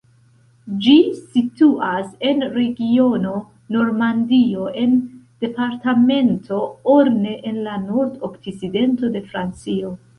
[0.85, 0.93] Ĝi
[1.33, 3.35] situas en regiono
[3.77, 4.99] Normandio en
[5.45, 6.65] departemento
[6.99, 9.99] Orne en la nord-okcidento de Francio.